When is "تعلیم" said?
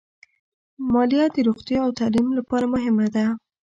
1.99-2.27